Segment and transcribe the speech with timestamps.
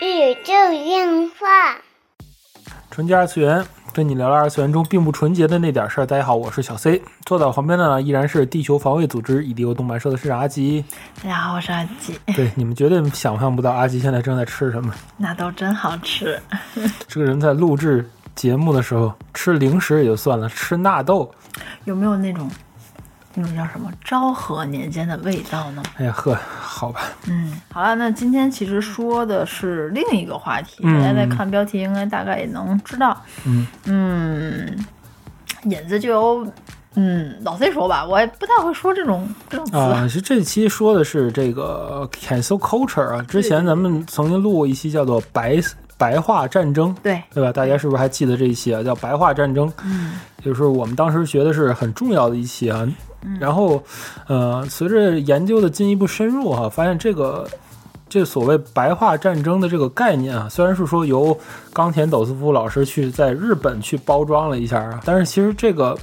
[0.00, 1.76] 宇宙电话。
[2.88, 6.06] 纯洁二次元，跟你聊聊二次元中并不纯洁的那点事儿。
[6.06, 10.84] 大家好，我是小 C，坐在我旁边的呢依然是地球防卫组织 EDO 动漫社的社长阿吉。
[11.20, 12.16] 大家好，我是阿吉。
[12.36, 14.94] 对， 你们绝对想象不到阿吉现在正在吃什么。
[15.16, 16.40] 那都真好吃。
[17.08, 21.28] 这个人在录制节目的时候吃零食也就算了，吃纳豆，
[21.84, 22.48] 有没有那种
[23.34, 25.82] 那种叫什么昭和年间的味道呢？
[25.96, 33.16] 哎呀呵，好吧，嗯，好了，那今天其实说的是另一个话题，嗯大家在看标题应该大概也能知道。
[33.46, 34.84] 嗯嗯，
[35.64, 36.52] 引子就由
[36.94, 39.76] 嗯老 C 说吧，我也不太会说这种这种词。
[39.76, 45.56] 啊，其实这期说的是这个 cancel culture 啊，之前咱们曾经录过一期叫做白
[46.00, 47.52] 白话战争，对，对吧？
[47.52, 48.82] 大家是不是还记得这一期啊？
[48.82, 52.88] 叫白话战争，嗯就是我们当时学的是很重要的一期啊。
[53.38, 53.82] 然后，
[54.26, 57.46] 呃，随着研究的进一步深入哈、发现这个
[58.08, 61.38] 这所谓白话战争的这个概念啊，虽然是说由
[61.74, 65.94] 冈田斗司夫老师去在日本去包装了一下啊，但是其实这个。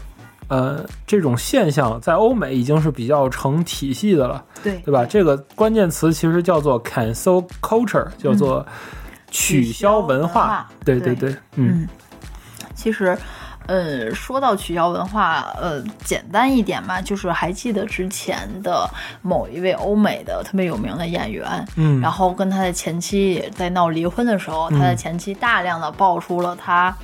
[0.50, 5.04] 呃，这种现象在欧美已经是比较成体系的了，对对吧？
[5.04, 8.66] 这个关键词其实叫做 cancel culture，叫做。
[9.32, 10.68] 取消文化。
[10.86, 11.82] 对对对，嗯。
[11.84, 11.90] 嗯，
[12.76, 13.18] 其实，
[13.66, 18.90] 呃，说到取消文化，呃，简单一点嘛，就是还记得之前的
[19.22, 26.96] 某一位欧美的特别有名的演员，嗯，然后跟他的前妻在闹离婚的时候，他的前妻大量的爆出了他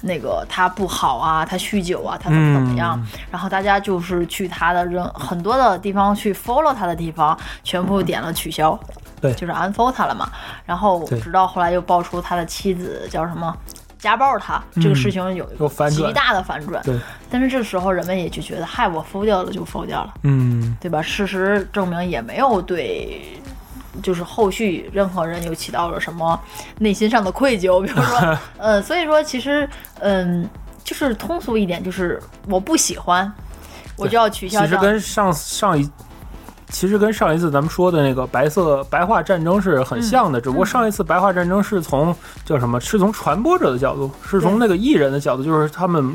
[0.00, 3.06] 那个他不好啊，他酗酒啊，他怎么怎么样，嗯。
[3.30, 8.78] 然后大家就是去他的人很多的地方去 follow 他的地方，全部点了取消。
[9.20, 10.28] 对就是 unfollow 他了嘛，
[10.64, 13.56] 然后直到后来又爆出他的妻子叫什么
[13.98, 16.82] 家暴他，这个事情有一个反极大的反转。
[16.84, 16.98] 对，
[17.30, 21.00] 但是这时候人们也就觉得，嗨，我否掉了就否掉了，嗯对吧？
[21.00, 23.40] 事实证明也没有对，
[24.02, 26.38] 就是后续任何人有起到了什么
[26.78, 29.68] 内心上的愧疚，比如说， 呃，所以说其实，
[30.00, 30.48] 嗯，
[30.84, 33.32] 就是通俗一点，就是我不喜欢，
[33.96, 34.76] 我就要取消其实。
[34.76, 35.90] 跟上上一，
[36.68, 42.80] 其实跟上一次咱们说的那个白色白话战争是很像的，只不过上一次白话战争是从叫什么？
[42.80, 46.14] 是从传播者的角度，是从那个艺人的角度，就是他们，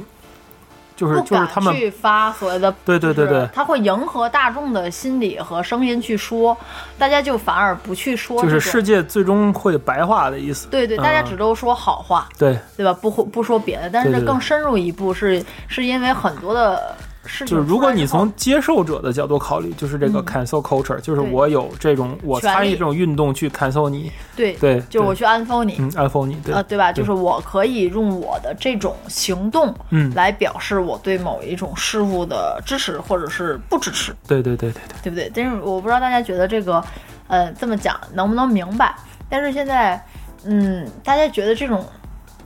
[0.96, 6.56] 就是就是他们敢去发所谓的，对对对对他会迎合大众的心理和声音去说，
[6.98, 10.68] 大家就反而不去说，就是世界最终会白化的意思。
[10.68, 12.94] 对对，大家嗯只都说好话，对，对吧？
[13.02, 16.96] 不不说别的，但是更深入一步是是因为很多的
[17.26, 20.26] 事情出来之后，就是如果你从接受者的角度考虑，就是这个嗯。
[20.26, 24.54] cancel culture，、就是我有这种我参与这种运动去 cancel 你，对。
[24.54, 26.92] 对，就是我去 unfollow 你，嗯 unfollow 你，对，呃，对吧？
[26.92, 30.12] 就是我可以用我的这种行动，嗯。
[30.16, 35.32] 来表示我对某一种事物的支持或者是不支持，对对对对对，对不对？
[35.34, 36.84] 但是我不知道大家觉得这个，
[37.28, 38.96] 呃，这么讲能不能明白？
[39.30, 40.04] 但是现在，
[40.44, 41.86] 嗯，大家觉得这种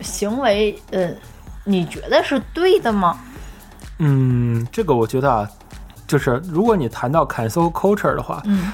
[0.02, 1.10] 行为，呃，
[1.64, 3.20] 你觉得是对的吗？
[4.00, 5.50] 嗯，这个我觉得啊，
[6.08, 8.72] 就是如果你谈到 cancel culture 的话，嗯，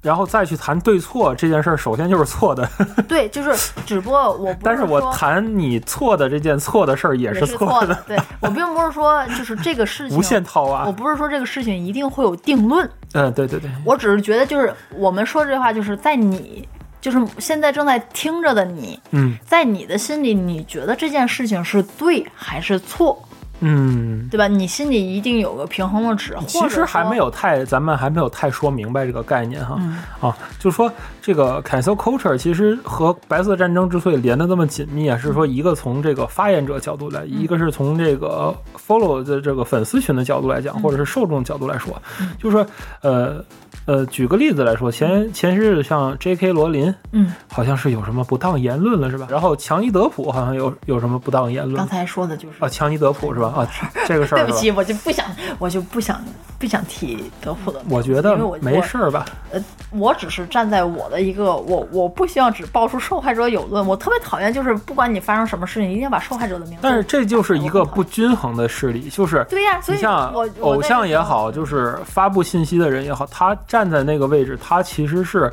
[0.00, 2.68] 然后再去谈对错这件事儿，首先就是错的。
[3.06, 6.96] 对，就是，只不过我不但是我谈你错的这件错的。
[6.96, 10.84] 事儿也也是错错的，对 我并不是说就是这个事情无限套啊。
[10.86, 10.92] 我。
[10.92, 16.66] 不是说这个事情一定会有定论，嗯，对对对，我只是觉得，就是我们说这话，就是在你，
[17.00, 19.36] 就是现在正在听着的你，嗯。
[19.46, 23.22] 在你的心里，你觉得这件事情是对还是错，
[23.62, 24.48] 嗯，对吧？
[24.48, 26.36] 你心里一定有个平衡的值。
[26.36, 29.76] 或其实还没，有太，咱们还没有太说明白这个概念哈。
[29.80, 42.00] 嗯啊，就是说这个 cancel culture 其实和白色战争之所以连得那么紧密啊，是说一个从这个发言者角度来，一个是从这个 follow 的这个粉丝群的角度来讲，或者是受众角度来说，
[42.38, 42.66] 就是说
[43.00, 43.44] 呃。
[43.84, 46.52] 呃，举个例子来说，前前些日子像 J.K.
[46.52, 49.26] 罗琳，嗯，好像是有什么不当言论了，是吧？
[49.28, 52.68] 然后强尼德普好像有有什么不当言论刚才说的就是啊？
[52.68, 53.51] 强尼德普是吧？
[53.52, 53.68] 啊，
[54.06, 54.38] 这个事儿？
[54.38, 55.26] 对不起，我就不想，
[55.58, 56.22] 我就不想
[56.58, 57.80] 不想提德普的。
[57.88, 59.24] 我觉得没事儿吧？
[59.52, 66.78] 呃，我只是站在我的一个，我我不希望只爆出受害者有论，我特别讨厌就是不管你发生什么事情，一定要把受害者的名字。
[66.82, 75.52] 但是这就是一个不均衡的势力，就是对呀所以你像偶像也好，就是发布信息的人也好，他站在那个位置，他其实是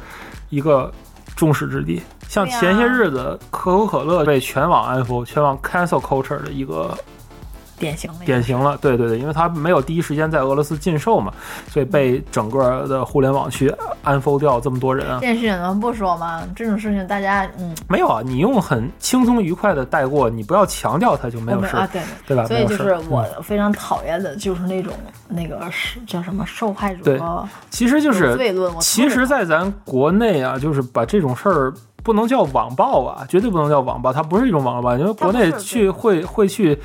[0.49, 0.91] 一个
[1.35, 2.01] 众矢之的。
[2.27, 6.95] 像前些日子可口可乐被全网安抚、全网 cancel culture 的一个
[7.79, 8.17] 典型了。
[8.25, 11.33] 典型了，对对对，因为它没有第一时间在俄罗斯禁售嘛，
[11.69, 13.73] 所以被整个的互联网去
[14.03, 15.19] unfold 掉这么多人啊。
[15.21, 16.43] 这件事情能不说吗？
[16.55, 22.45] 这种事情大家嗯没有啊，你用很轻松愉快的带过，你不要强调它就没有事，啊，对对吧？
[22.45, 24.93] 所以就是我嗯非常讨厌的就是那种
[25.27, 27.19] 那个是叫什么受害者对
[27.69, 31.73] 其实就是罪论，其实，在咱国内啊，就是把这种事儿
[32.03, 36.77] 不能叫网暴啊，绝对不能叫网暴，它不是一种网暴，因为国内去会会去。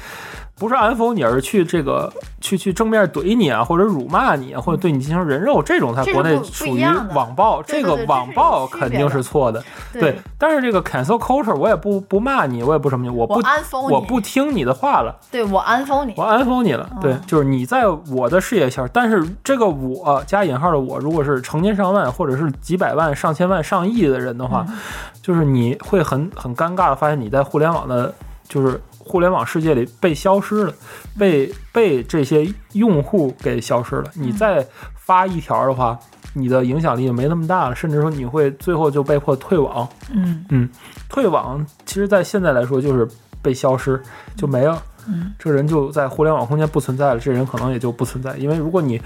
[0.56, 7.62] 不是安抚你，而是去这个去去正面怼你啊，或者辱骂你啊，或者对你进行人肉，这种在国内属于网暴。
[7.62, 9.62] 这个网暴肯定是错的，
[9.92, 10.16] 对。
[10.38, 16.14] 但是这个 cancel culture 我也不不骂你，我也不什么，我不我安抚我不听你的话了，对我安抚你。
[16.16, 16.88] 我，安抚你了。
[17.00, 24.76] 对嗯，就是你在我的视野下，但是这个我加引号的我，如果是成千上万或者是几百万、上千万、上亿的人的话，嗯。
[25.20, 28.14] 就是你会很很尴尬的发现你在互联网的，
[28.46, 30.74] 就是互联网世界里被消失了，
[31.18, 34.10] 被被这些用户给消失了。
[34.14, 34.66] 你再
[34.96, 35.98] 发一条的话，
[36.32, 39.86] 你的影响力就没那么大了，甚至说你会最后就被迫退网。
[40.12, 40.68] 嗯嗯
[41.08, 43.06] 退网其实，在现在来说就是
[43.42, 44.02] 被消失，
[44.36, 44.82] 就没了。
[45.06, 48.34] 嗯，这个人就在互联网空间不存在了，这人可能也就不存在。
[48.38, 48.98] 因为如果你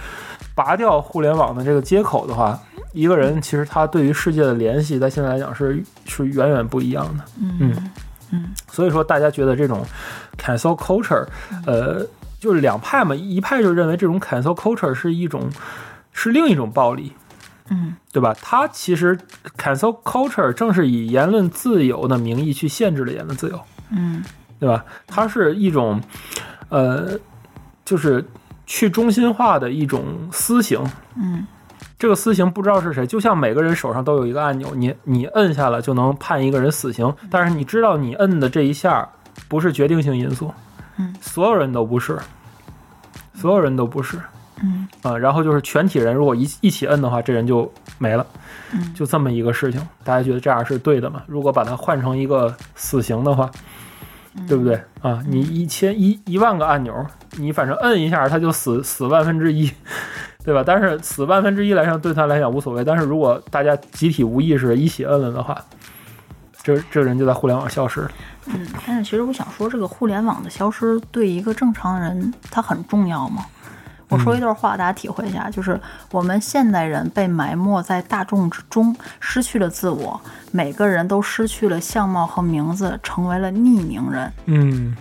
[0.55, 2.57] 拔掉互联网的这个接口的话，
[2.93, 7.25] 一个人其实他对于世界的联系，在现在来讲是是远远不一样的。
[7.41, 7.91] 嗯嗯
[8.71, 9.85] 所以说，大家觉得这种
[10.37, 11.27] cancel culture，
[11.67, 12.07] 呃，
[12.39, 15.51] 就是两派嘛，一派就认为这种 cancel culture 是一种
[16.13, 17.13] 是另一种暴力，
[17.71, 18.35] 嗯对吧？
[18.41, 19.19] 它其实
[19.57, 23.61] cancel culture 正是以言论自由的名义去限制了言论自由。
[23.91, 24.23] 嗯
[24.61, 24.85] 对吧？
[25.07, 26.03] 它是一种，
[26.69, 27.19] 呃，
[27.85, 28.25] 就是
[28.67, 30.85] 去中心化的一种私刑。
[31.15, 31.47] 嗯
[31.99, 39.09] 这个私刑不知道是谁，就像每个人手上都有一个按钮，你你摁下了就能判一个人死刑，但是你知道你摁的这一下
[39.49, 40.53] 不是决定性因素，
[40.97, 42.17] 嗯，所有人都不是，
[43.35, 44.17] 所有人都不是，
[44.63, 44.87] 嗯。
[45.03, 48.25] 啊、然后就是全体人如果一一起摁的话，这人就没了，
[48.73, 48.95] 嗯。
[48.95, 51.23] 就这么一个事情，大家觉得这样是对的吗？
[51.27, 53.51] 如果把它换成一个死刑的话，
[54.47, 54.81] 对不对？
[55.03, 55.21] 啊？
[55.27, 56.95] 你一千一一万个按钮，
[57.39, 59.69] 你反正摁一下，他就死死万分之一，
[60.49, 60.65] 对吧？
[60.67, 62.83] 但是死万分之一来上，对他来讲无所谓。
[62.83, 65.63] 但是如果大家集体无意识一起摁了的话，
[66.63, 68.11] 这这人就在互联网消失了。
[68.47, 73.45] 嗯，但是其实我想说，这个互联网的消失对一个正常人他很重要吗？
[74.09, 75.79] 我说一段话，大家体会一下，就是
[76.11, 80.19] 我们现代人被埋没在大众之中，失去了自我，
[80.51, 84.97] 每个人都失去了相貌和名字，成为了匿名人，嗯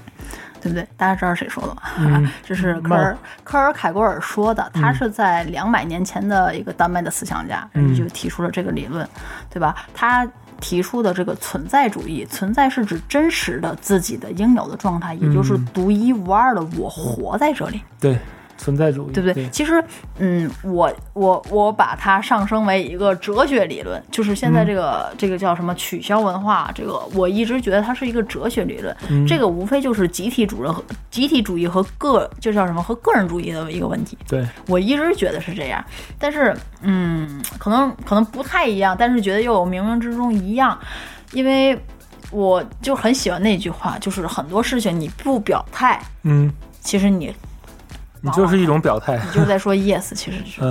[0.62, 0.88] 对不对？
[0.98, 1.82] 大家知道是谁说的吗？
[1.98, 2.30] 嗯。
[2.44, 7.84] 这是科尔科尔凯郭尔说的，他是在两百年前的一个丹麦的思想家，嗯。
[7.84, 9.08] 人家就提出了这个理论，
[9.50, 9.76] 对吧？
[9.94, 10.28] 他
[10.60, 18.18] 提出的这个存在主义，存在是指真实的自己的应有的状态，也就是独一无二的我活在这里，对，
[18.58, 19.48] 存在主义，对不对？
[19.50, 19.84] 其实，
[20.18, 28.96] 嗯，我我我把它上升为一个哲学理论，就是现在这个、这个叫什么取消文化，这个我一直觉得它是一个哲学理论。
[29.10, 34.18] 嗯这个无非就是集体主义和集体主义和个就叫什么和个人主义的一个问题。
[34.28, 35.84] 对，我一直觉得是这样，
[36.18, 40.78] 但是嗯，可能可能不太一样，但是觉得又有冥冥之中一样，
[41.34, 41.78] 因为
[42.32, 46.52] 我就很喜欢那句话，就是很多事情你不表态，嗯，
[46.82, 47.34] 其实你
[48.28, 50.62] 你就是一种表态，你就是在说 yes，其实是。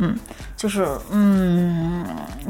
[0.00, 0.16] 嗯
[0.56, 2.04] 就是嗯，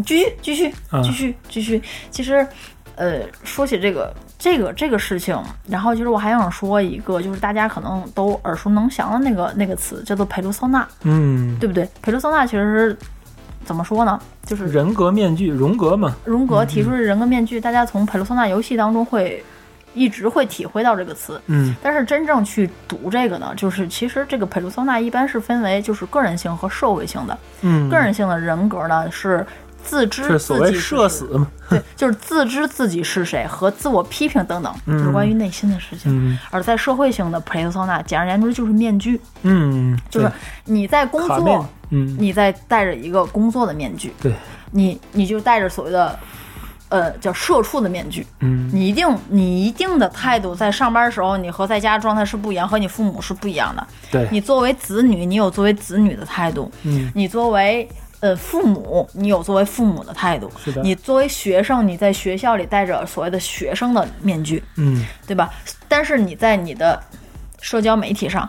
[0.05, 1.83] 继续继续嗯继续继续。
[2.11, 2.47] 其实，
[2.95, 5.35] 呃，说起这个这个这个事情，
[5.67, 11.89] 然后其实我还想说一个，就是大家可能都耳熟能详的那个那个词，叫做佩卢桑纳，嗯，对不对？
[12.03, 12.99] 佩卢桑纳其实是
[13.65, 14.21] 怎么说呢？
[14.45, 19.43] 就是人格面具，荣格嘛，荣格提出的人格面具，大家从佩卢桑纳游戏当中会
[19.99, 21.41] 一直会体会到这个词。
[21.47, 21.75] 嗯。
[21.83, 27.39] 但是真正去读这个呢，就是其实这个佩鲁桑纳一般是分为就是个人性和社会性的。
[27.63, 29.45] 嗯，个人性的人格呢是
[29.83, 34.99] 自知是所谓自己社死嘛，对，就是自知自己是谁和自我批评等等，嗯。
[34.99, 36.13] 就是关于内心的事情。
[36.15, 36.39] 嗯。
[36.51, 40.31] 而在社会性的 persona，简而言之就是面具，嗯，就是
[40.65, 44.33] 你在工作，，嗯，你在戴着一个工作的面具，对，
[44.71, 46.19] 你你就戴着所谓的。
[46.89, 48.71] 呃，叫社畜的面具，嗯。
[48.73, 53.87] 你一定你一定的态度，在上班的时候，你和在家状态是不一样，和你父母是不一样的。
[54.11, 57.11] 对，你作为子女，你有作为子女的态度；嗯。
[57.15, 57.89] 你作为
[58.21, 60.83] 呃父母，你有作为父母的态度；是的。
[60.83, 65.05] 你作为学生，你在学校里戴着所谓的学生的面具，嗯。
[65.27, 65.51] 对吧？
[65.89, 66.99] 但是你在你的
[67.61, 68.49] 社交媒体上，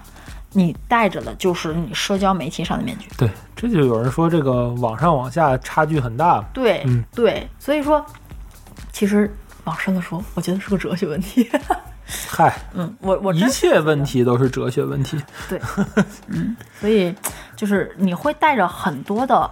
[0.54, 3.08] 你戴着的就是你社交媒体上的面具。
[3.18, 7.04] 对，这就有人说这个网上往下差距很大，对，嗯。
[7.14, 8.04] 对，所以说，
[9.00, 11.50] 其实往深了说，我觉得是个哲学问题。
[12.28, 15.18] 嗨，嗯，我我一切问题都是哲学问题。
[15.48, 15.58] 对，
[16.28, 17.16] 嗯，所以
[17.56, 19.50] 就是你会带着很多的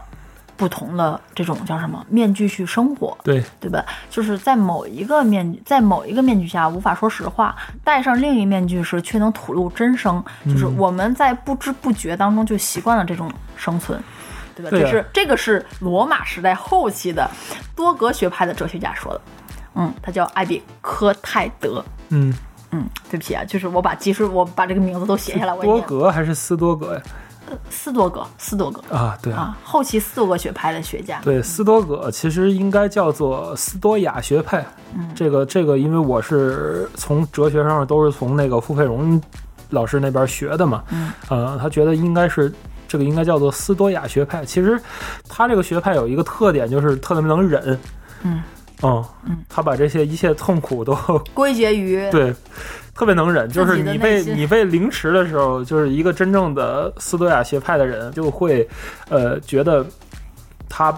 [0.58, 3.86] 不同的这种叫什么面具去生活，对，对吧？
[4.10, 10.22] 就是在某一个面具，在某一个面具下无法说实话，戴上另一面具时却能吐露真声。
[10.44, 13.98] 就是嗯我们在不知不觉当中就习惯了这种生存，
[14.54, 14.70] 对吧？
[14.72, 17.32] 对啊这是这个是罗马时代后期的
[17.74, 19.22] 多格学派的哲学家说的。
[19.78, 21.84] 嗯，他叫艾比科泰德。
[22.10, 22.34] 嗯，
[22.72, 27.02] 嗯，对不起啊，就是我把其实我把这个名字都写下来，多格还是斯多格呀？
[27.50, 31.22] 呃斯多格，斯多格啊，对啊，啊，后期斯多格学派的学家。
[31.24, 34.66] 对，斯多格其实应该叫做斯多亚学派。
[34.94, 39.22] 嗯这个这个，因为我是从哲学上都是从那个傅佩荣
[39.70, 42.54] 老师那边学的嘛，嗯，呃，他觉得应该是
[42.86, 44.44] 这个应该叫做斯多亚学派。
[44.44, 44.78] 其实
[45.30, 47.80] 他这个学派有一个特点，就是特别能忍。
[48.24, 48.44] 嗯
[48.84, 50.94] 嗯嗯，他把这些一切痛苦都
[51.34, 52.34] 归结于 对，
[52.94, 53.50] 特别能忍。
[53.50, 58.68] 就是你被你被凌迟的时候，就是一个真正的斯多亚学派的人就会，
[59.10, 59.86] 呃，觉得
[60.70, 60.92] 他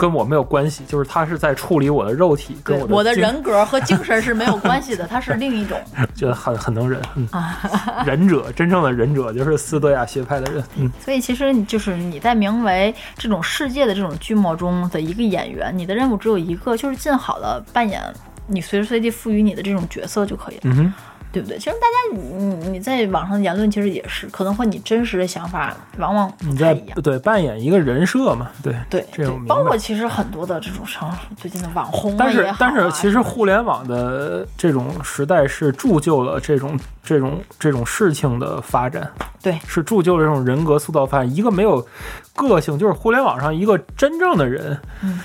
[0.00, 5.78] 跟我没有关系，就是他是在处理我的肉体，跟对我的我的人格和精神是没有关系的， 他是另一种
[6.14, 7.58] 觉得很很能忍，嗯，啊。
[8.06, 18.00] 忍者真正的忍者就是斯多亚学派的人，嗯，所以其实你就是你在名为这种世界的这种剧目中的一个演员，你的任务只有一个，就是尽好的扮演
[18.46, 20.60] 你随时随地赋予你的这种角色就可以了。
[20.64, 20.94] 嗯哼，
[21.32, 21.58] 对不对？
[21.58, 26.74] 其实大家你你在网上言论其实也是，可能和你真实的想法往往你在。
[27.02, 39.10] 对扮演一个人设嘛，对对，这种包括其实很多的这种像最近的网红啊但是啊但是其实互联网的这种时代是铸就了这种这种这种事情的发展，
[39.42, 41.34] 对是铸就了这种人格塑造发展。
[41.36, 41.86] 一个没有
[42.34, 45.20] 个性，就是互联网上一个真正的人，嗯，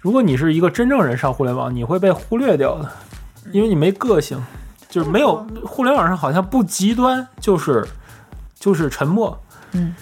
[0.00, 2.88] 如果你是一个真正人上互联网，你会被忽略掉的，
[3.52, 4.42] 因为你没个性，
[4.94, 7.84] 就是没有互联网上好像不极端就是
[8.60, 9.36] 就是沉默，
[9.72, 9.92] 嗯，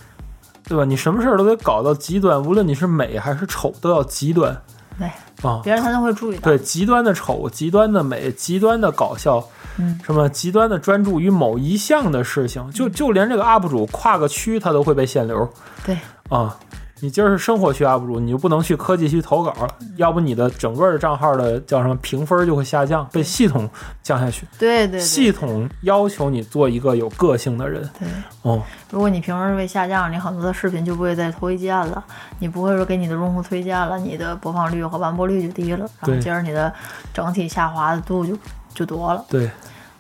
[0.68, 0.84] 对吧？
[0.84, 4.54] 你什么事儿都得搞到极端，无论你是美还是丑，都要极端
[4.98, 5.10] 对，
[5.48, 5.62] 啊。
[5.64, 6.42] 别人他都会注意到。
[6.42, 9.42] 对，极端的丑、极端的美、极端的搞笑，
[9.78, 15.48] 嗯，什么极端的专注于某一项的事情，就就连这个 UP 主跨个区他都会被限流
[15.86, 15.96] 对
[16.28, 16.54] 啊。
[17.02, 19.52] 你今儿是生活区 UP 主，你就不能去科技区投稿，
[19.96, 23.68] 要不你的整个的账号的叫什么评分就会下降，被系统
[24.04, 24.46] 降下去。
[24.56, 27.82] 对对对系统要求你做一个有个性的人。
[27.98, 28.06] 对。
[28.42, 32.04] 哦，如果你评分被下降，你很多的视频就不会再推荐了，
[32.38, 36.72] 你不会说给你的用户推荐了，你的播放率和完播率就低了，然后对接着你的
[37.12, 38.38] 整体下滑的度就
[38.72, 39.50] 就多了，对，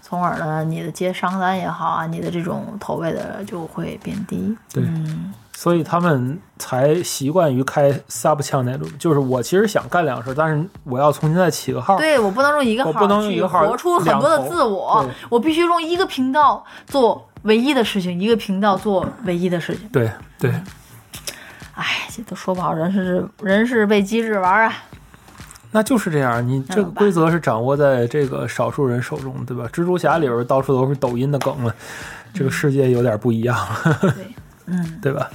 [0.00, 4.56] 从而呢，你的接商单也好啊，你的这种投喂的就会变低。
[4.72, 11.96] 对嗯，所以他们才习惯于开 sub 枪那种，就是我其实想干两事，但是我要重新再起个号。
[11.98, 19.88] 对我不能用一个号我不能用一去个号活出很多的自我，我必须用一个频道做唯一的事情，一个频道做唯一的事情。
[19.90, 20.50] 对对，
[21.76, 24.74] 哎，这都说不好，人是人是被机制玩啊。
[25.70, 26.44] 那就是这样。
[26.44, 29.62] 你这个规则是掌握在这个少数人手中，对吧？
[29.72, 31.72] 蜘蛛侠里边到处都是抖音的梗了，
[32.34, 34.26] 这个世界有点不一样了， 对，
[34.66, 35.30] 嗯对吧？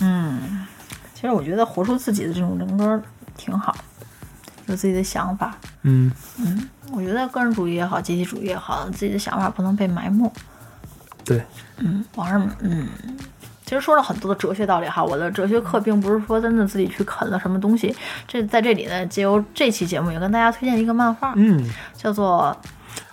[0.00, 0.66] 嗯，
[1.14, 3.02] 其实我觉得活出自己的这种人格
[3.36, 3.76] 挺好，
[4.66, 5.56] 有自己的想法。
[5.82, 10.30] 嗯嗯，我觉得个人主义也好，集体主义也好，自己的想法不能被埋没。
[11.24, 11.44] 对，
[11.76, 12.88] 嗯，网上嗯，
[13.64, 15.04] 其实说了很多的哲学道理哈。
[15.04, 17.94] 我的哲学课并不是说真的自己去啃了什么东西，
[18.26, 21.62] 这在这里呢，借由这期节目也跟大家推荐一个漫画，嗯，
[21.94, 22.56] 叫做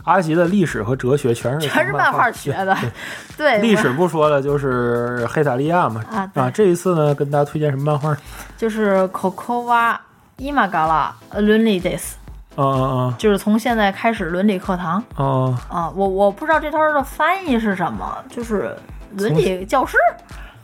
[0.08, 2.76] 阿吉的历史和哲学全是全是漫画画学的，
[3.38, 6.02] 对，历史不说了，就是黑塔利亚嘛。
[6.10, 8.16] 啊啊这一次呢，跟大家推荐什么漫画？
[8.56, 9.98] 就是 Cocoa
[10.38, 12.14] Imagala 伦理 Days，
[12.56, 15.04] 嗯嗯就是从现在开始伦理课堂。
[15.18, 18.74] 嗯哦，啊，我我不知道这头的翻译是什么，就是
[19.18, 19.98] 伦理教师，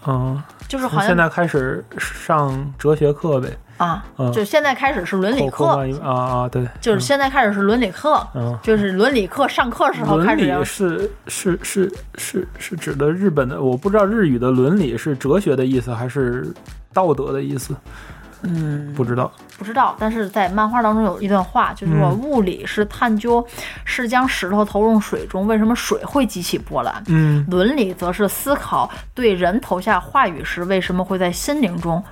[0.07, 3.49] 嗯，就是好像现在开始上哲学课呗。
[3.83, 5.65] 啊，嗯就现在开始是伦理课，
[6.01, 8.57] 啊啊，对，就是现在开始是伦理课，嗯。
[8.63, 16.53] 就是伦理课上课时候开始要理是是是是是指的日本的，我不知道日语的伦理是哲学的意思还是
[16.93, 17.75] 道德的意思，
[18.43, 19.31] 嗯不知道。
[19.57, 23.45] 不知道，但是在漫画当中有一段话，就是说嗯物理是探究
[23.85, 32.03] 是将石头投入水中为什么水会激起波澜，嗯伦理则是思考对人投下话语时为什么会在心灵中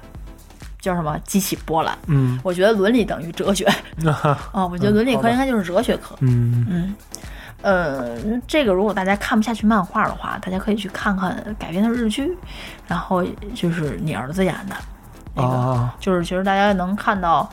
[0.81, 1.17] 叫什么？
[1.23, 1.97] 激起波澜。
[2.07, 2.37] 嗯。
[2.43, 3.65] 我觉得伦理等于哲学。
[4.51, 6.17] 啊，我觉得伦理课应该就是哲学课。
[6.19, 6.65] 嗯。
[6.69, 6.95] 嗯，
[7.61, 12.35] 呃，这个如果大家看不下去漫画的话，大家可以去看看改编的日剧，
[12.87, 13.23] 然后
[13.53, 14.75] 就是你儿子演的
[15.35, 17.47] 那个，啊就是其实大家能看到，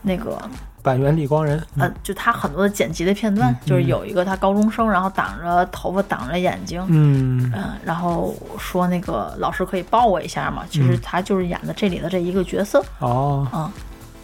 [0.00, 0.40] 那个
[0.88, 7.52] 板垣李光人，嗯呃，就他很多的剪辑的片段，就是有一个他高中生，然后挡着头发挡着眼睛，嗯。
[7.54, 11.00] 嗯，然后说那个老师可以抱我一下嘛，其实嗯。
[11.02, 13.70] 他就是演的这里的这一个角色，哦，嗯，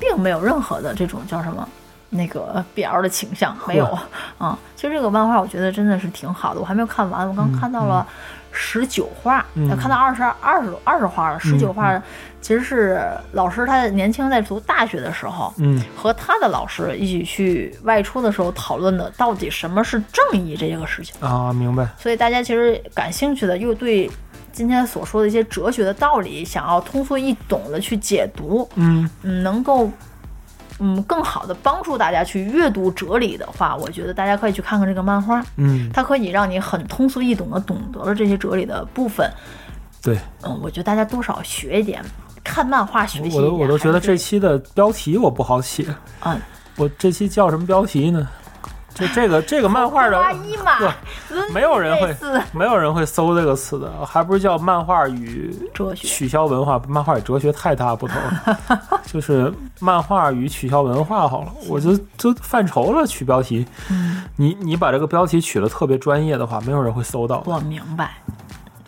[0.00, 1.68] 并没有任何的这种叫什么。
[2.10, 3.98] 那个 BL 的倾向没有，
[4.38, 8.06] 嗯，其实这个漫画我觉得真的是挺好的，我还没有看完，我刚看到了
[8.56, 12.00] 十九画，嗯要看到二十二十二十画了，十九画
[12.40, 21.14] 其实是老师他年轻在读大学的时候，嗯和他的老师一起去外出的时候讨论的，到底什么是正义这个事情。
[21.20, 24.08] 啊，明白，所以大家其实感兴趣的，又对
[24.52, 29.90] 今天所说的一些哲学的道理，想要通俗易懂的去解读，嗯嗯，能够。
[30.80, 39.30] 嗯，更好的帮助大家去阅读哲理的话，我觉得大家可以去看看这个漫画，嗯，它可以让你很通俗易懂的懂得了这些哲理的部分。
[40.02, 42.04] 对，嗯，我觉得大家多少学一点，
[42.42, 45.86] 看漫画学习一点我都我都觉得这期的标题我不好写，
[46.24, 46.38] 嗯，
[46.76, 48.28] 我这期叫什么标题呢？
[48.94, 50.22] 就这个这个漫画的
[50.78, 52.16] 对，没有人会
[52.52, 56.80] 没有人会搜这个词的，还不是叫漫画与哲学取消文化？
[56.88, 58.58] 漫画与哲学太大不同了，
[59.06, 63.04] 就是漫画与取消文化好了，我就就犯愁了。
[63.06, 68.14] 取标题，嗯你你把这个标题取的特别专业的话，没有人会搜到，我明白，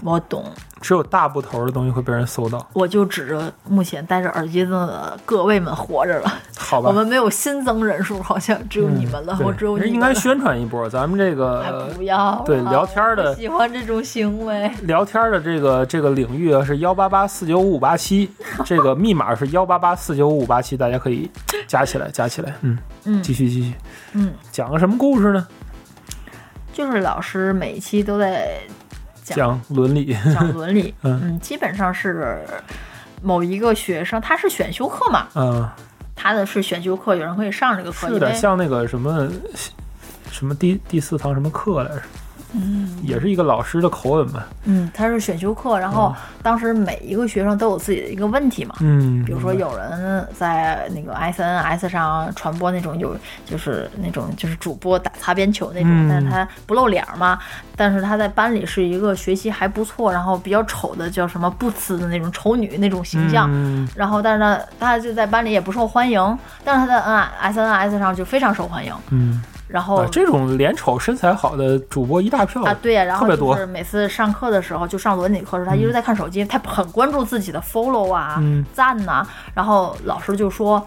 [0.03, 0.45] 我懂，
[0.81, 6.33] 只有大部头的东西会被人搜到，我就指着目前戴着耳机的各位们活着了。
[6.59, 6.89] 好吧？
[6.89, 9.47] 我们没有新增人数，好像只有你们了，对。
[9.47, 14.71] 我只有你们应该宣传一波，咱们这哎个不要对聊天的喜欢这种行为。
[14.83, 18.31] 聊天的这个这个领域啊是幺八八四九五五八七，
[18.67, 21.31] 这个密码是幺八八四九五五八七，大家可以
[21.67, 23.23] 加起来，加起来，嗯，嗯。
[23.23, 23.75] 继续继续，
[24.13, 25.47] 嗯，讲个什么故事呢？
[26.73, 28.59] 就是老师每一期都在
[29.35, 29.37] 讲。
[29.37, 31.21] 讲伦理，讲伦理， 嗯。
[31.25, 32.39] 嗯，基本上是
[33.23, 35.69] 某一个学生，他是选修课嘛，嗯，
[36.15, 39.29] 他的是选修课，有人可以上这个课，是有点像那个什么
[40.31, 42.03] 什么第第四堂什么课来着，
[42.57, 42.99] 嗯。
[43.03, 56.09] 也是一个老师的口吻吧，嗯，他是选修课，然后当时每一个学生都有自己的一个问题嘛，嗯，比如说有人在那个 SNS 上传播那种有就是那种就是主播打擦边球那种，嗯。
[56.09, 57.39] 但是他不露脸嘛，
[57.77, 63.49] 但是他在班里是一个学习还不错，然后比较丑的叫什么不呲的那种丑女那种形象。
[63.53, 63.87] 嗯。
[63.95, 68.93] 然后，但是呢，他就在班里也不受欢迎，但是他在 N SNS 上就非常受欢迎。
[69.11, 80.85] 嗯，然后啊，这种脸丑身材好的主播一大票啊，对呀、然后特别多就是每次上课的时候，就上伦理课的时候，他一直在看手机，他很关注自己的 follow 啊、嗯赞呐、然后老师就说，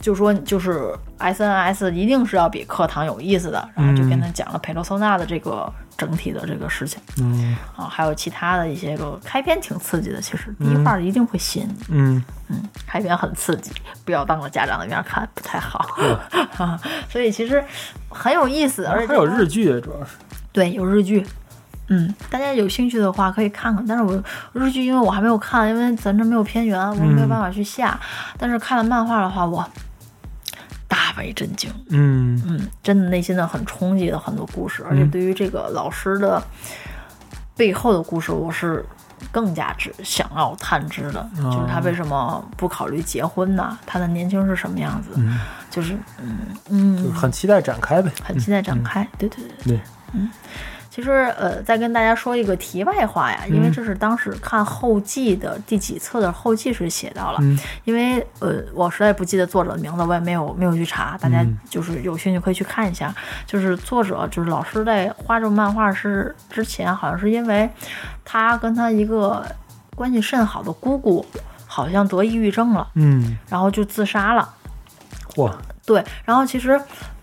[0.00, 7.00] 就说就是 SNS 一定是要比课堂有意思的，然后就跟他讲了佩罗索纳的这个整体的这个事情。
[7.18, 7.56] 嗯。
[7.76, 12.24] 啊，还有其他的一些个开篇挺刺激的，其实第一话一定会吸引你，嗯。
[12.48, 13.70] 嗯，开篇很刺激，
[14.04, 15.86] 不要当着家长的面看，不太好，
[16.56, 17.62] 啊， 所以其实
[18.08, 20.16] 很有意思，而且还有日剧，主要是。
[20.52, 21.24] 对，有日剧。
[21.92, 27.98] 嗯，大家有兴趣的话可以看看，但是我日剧因为我还没有看，因为咱这没有片源，我没有办法去下。
[28.38, 29.68] 但是看了漫画的话，我
[31.10, 31.70] 大为震惊。
[31.88, 36.42] 嗯嗯，真的内心的很冲击的很多故事，而且嗯对于这个老师的
[37.56, 38.84] 背后的故事，我是
[39.32, 43.78] 更加只想要探知的，就是他为什么不考虑结婚呢？
[43.84, 45.10] 他的年轻是什么样子？
[45.16, 45.38] 嗯，
[45.70, 49.06] 就是嗯嗯，就是很期待展开呗，很期待展开。
[49.18, 49.76] 对对对。
[49.76, 49.80] 对，
[51.00, 63.14] 其实，呃，再跟大家说一个题外话呀，因为这是当时看后记的第几册的后记时写到了，嗯因为呃，我实在不记得作者的名字，我也没有没有去查，大家嗯就是有兴趣可以去看一下。
[63.46, 67.70] 就是作者就是老师在画这部漫画是之前，好像是因为
[68.22, 69.42] 他跟他一个
[69.96, 71.24] 关系甚好的姑姑
[71.66, 74.46] 好像得抑郁症了，嗯，然后就自杀了。
[75.36, 76.78] 哇，对，然后其实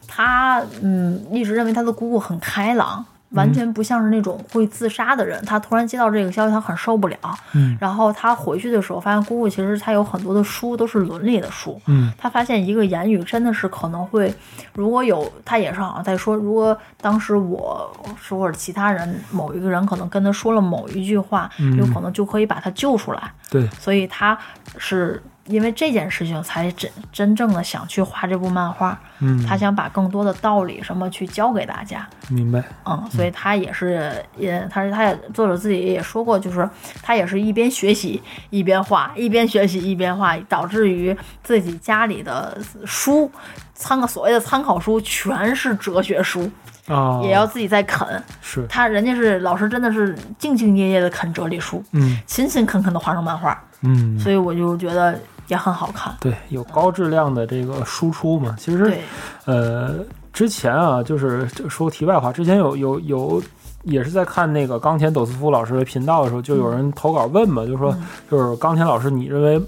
[0.07, 5.43] 他嗯一直认为他的姑姑很开朗，完全不像是那种会自杀的人。
[5.45, 7.17] 他突然接到这个消息，他很受不了。
[7.53, 11.79] 嗯然后他回去的时候，发现姑姑其实他有很多的书都是伦理的书。
[11.87, 14.33] 嗯他发现一个言语真的是可能会，
[14.73, 23.31] 如果有他也是好像在说，如果当时我是或者其他人某一个人可能跟他说了某一句话，有可能就可以把他救出来。
[23.49, 24.37] 对，所以他
[24.77, 36.69] 是因为这件事情才真真正的想去画这部漫画，嗯，他想把更多的道理什么去教给大家，明白，嗯，所以他也是也他是他也作者自己也说过，就是
[37.01, 43.31] 他也是一边学习一边画，一边学习一边画，导致于自己家里的书
[43.77, 46.49] 参考所谓的参考书全是哲学书，
[46.87, 48.05] 啊，也要自己在啃。
[48.41, 53.57] 是，他人家是老师，真的是兢兢业业的啃哲理书，嗯勤勤恳恳的画成漫画。
[53.81, 56.13] 嗯，所以我就觉得也很好看。
[56.19, 58.55] 对，有高质量的这个输出嘛。
[58.59, 59.01] 其实对，
[59.45, 59.99] 呃，
[60.33, 63.41] 之前啊，就是这说题外话，之前有有有。
[63.83, 69.61] 也是在看那个冈田斗司夫老师的频道的时候，就有人投稿问嘛，就说嗯就是冈田老师，你认为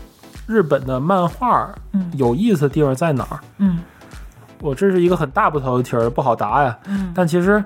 [0.46, 3.40] 日本的漫画嗯有意思的地方在哪儿？
[3.60, 3.80] 嗯
[4.62, 6.78] 我这是一个很大不头的题儿，不好答呀。
[6.88, 7.64] 嗯但其实，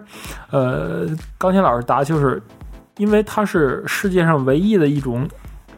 [0.51, 2.41] 呃，钢琴老师答就是，
[2.97, 5.27] 因为它是世界上唯一的一种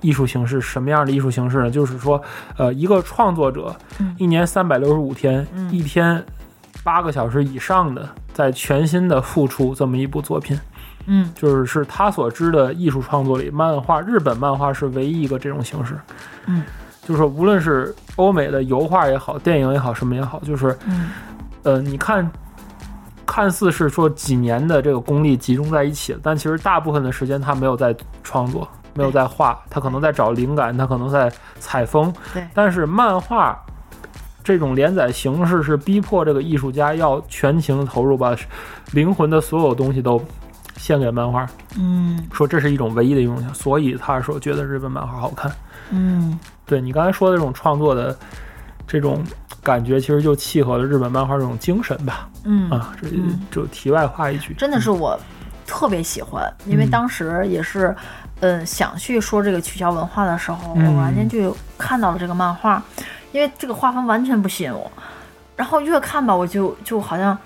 [0.02, 0.60] 艺术形式。
[0.60, 1.72] 什么样的艺术形式呢？
[1.72, 2.22] 就是说，
[2.58, 6.24] 呃，一个创作者嗯一年三百六十五天，嗯一天
[6.84, 10.60] 八个小时以上的，在全新的付出这么一部作品，
[11.08, 15.98] 嗯就是是他所知的艺术创作里，漫画日本漫画是唯一一个这种形式。
[16.48, 16.62] 嗯，
[17.06, 21.12] 就是说，无论是欧美的油画也好，电影也好，什么也好，就是嗯
[21.62, 22.28] 呃，你看，
[23.28, 32.12] 看似是说几年的这个功力集中在一起了，但其实大部分的时间他没有在创作，没有在画，他可能在找灵感，他可能在采风。
[32.34, 33.56] 对但是漫画
[34.44, 38.36] 这种连载形式是逼迫这个艺术家要全情投入，把
[38.94, 40.20] 灵魂的所有东西都
[40.78, 45.52] 献给漫画，嗯说这是一种唯一的一种，所以他说觉得日本漫画好看。
[45.92, 48.18] 嗯对你刚才说的这种创作的
[48.88, 49.24] 这种
[49.64, 52.30] 感觉，其实就契合了日本漫画这种精神吧。
[52.44, 53.40] 嗯啊，这嗯。
[53.52, 55.20] 就题外话一句，真的是我
[55.66, 56.90] 特别喜欢，因为嗯。
[56.90, 57.96] 当时也是，
[58.42, 62.82] 嗯，想去说这个取消文化的时候，我偶然间就看到了这个漫画，
[63.32, 64.92] 因为这个画风完全不吸引我，
[65.56, 67.38] 然后越看吧，我就就好像，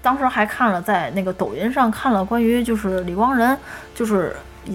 [0.00, 3.56] 当时还看了在那个抖音上看了关于就是李光仁，
[3.94, 4.34] 就是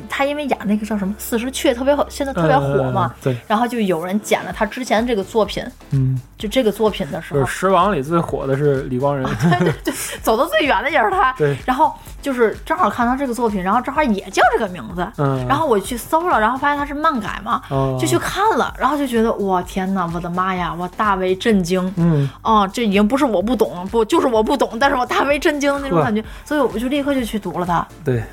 [0.09, 7.39] 他因为演那个叫什么《四十雀》特别火，现在特别火嘛，呃对，然后就有人剪了他之前这个作品，嗯，就这个作品的时候。
[7.39, 9.27] 就是，狮王里最火的是李光仁，
[10.21, 17.97] 走得最远的也是他，对，然后就是正好看到这个作品，然后正好也叫这个名字，嗯，然后我去搜了，然后发现他是漫改嘛，哦。
[17.99, 21.93] 就去看了，然后就觉得我天哪，我的妈呀，我大为震惊。
[21.97, 28.23] 嗯，啊、这已经不是我不懂，不就是我不懂，但是我大为震惊的那种感觉，所以我就立刻就去读了它，对，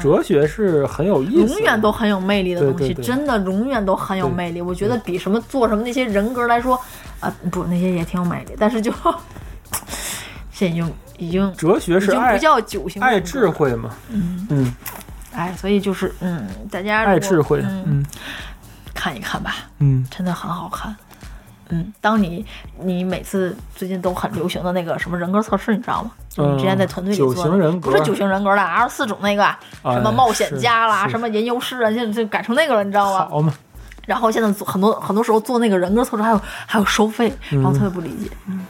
[0.00, 4.60] 哲学是很有意思的，永远都很有魅力的东西，对对对真的永远都很有魅力。
[4.60, 6.80] 我觉得比什么做什么那些人格来说，
[7.20, 8.92] 啊、不，那些也挺有魅力，但是就
[10.50, 14.74] 现在已经已经哲学已是爱经不叫九型爱智慧嘛，嗯，嗯，
[15.32, 18.06] 哎，所以就是嗯，大家爱智慧，嗯，嗯
[18.94, 19.56] 看一看吧。
[19.78, 20.94] 嗯真的很好看。
[21.70, 22.44] 嗯，当你
[22.82, 26.10] 你每次最近都很流行的那个什么人格测试，你知道吗？
[26.28, 33.28] 就你之前在团队里做嗯九的，型人格不是九型人格了，二十四种那个哎什么冒险家啦，是什么吟游诗人，现在就改成那个了，你知道吗？
[33.30, 33.52] 好嘛，
[34.06, 38.30] 然后现在做很多很多时候做那个人格测试还有还有收费，然后特别不理解。
[38.46, 38.66] 嗯。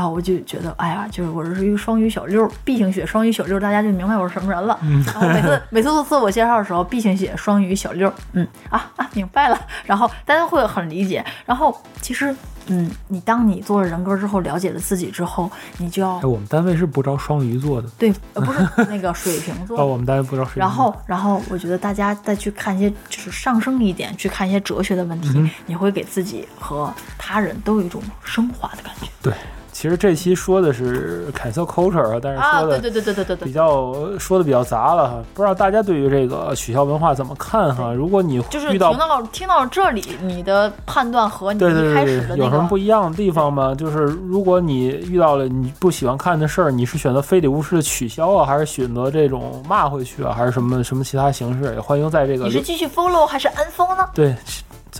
[0.00, 4.78] 然后我就觉得，哎呀，就是我是一个双鱼小六，B 型血双鱼小六，大家就明白我是什么人了。
[4.80, 9.60] 嗯然后每次每次做自我介绍的时候，B 型血双鱼小六，嗯啊啊，明白了。
[9.84, 11.22] 然后大家会很理解。
[11.44, 12.34] 然后其实，
[12.68, 29.34] 嗯，你当你做了人格之后，了解了自己之后，你就要哎，我们单位是不招双鱼座的，对，呃，不是那个水瓶 座哦，我们单位不招水瓶座，然后，然后我觉得大家再去看一些，就是上升一点，去看一些哲学的问题，嗯你会给自己和他人都有一种升华的感觉对，
[29.80, 32.60] 其实这期说的是 cancel culture 啊，但是啊！
[32.60, 37.90] 说的对对对对对对对，比较说的比较杂了哈，不知道大家对于这个取消文化怎么看哈？
[37.90, 43.74] 如果你就是听到听到这里，你的判断和你一开对对，有什么不一样的地方吗？
[43.74, 51.72] 就是如果你遇到了你不喜欢看的事儿，你是选择非礼勿视的取消啊，还是选择这种骂回去啊，还是什么什么其他形式？
[51.72, 54.06] 也欢迎在这个你是继续 follow 还是 unfollow 呢？
[54.12, 54.36] 对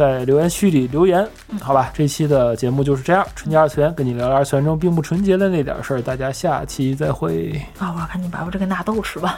[0.00, 1.28] 在留言区里留言，
[1.60, 1.90] 好吧？
[1.92, 7.50] 这期的节目就是这样，纯洁二次元跟你聊聊二次元中并不纯洁的那点事儿，大家下期再会。
[7.78, 9.30] 啊，我要赶紧把我这个纳豆吃完。